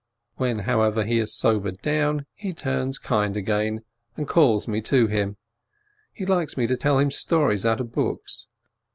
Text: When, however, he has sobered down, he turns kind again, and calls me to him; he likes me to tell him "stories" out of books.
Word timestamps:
When, 0.37 0.57
however, 0.65 1.03
he 1.05 1.19
has 1.19 1.31
sobered 1.35 1.79
down, 1.83 2.25
he 2.33 2.55
turns 2.55 2.97
kind 2.97 3.37
again, 3.37 3.83
and 4.17 4.27
calls 4.27 4.67
me 4.67 4.81
to 4.81 5.05
him; 5.05 5.37
he 6.11 6.25
likes 6.25 6.57
me 6.57 6.65
to 6.65 6.75
tell 6.75 6.97
him 6.97 7.11
"stories" 7.11 7.67
out 7.67 7.79
of 7.79 7.91
books. 7.91 8.47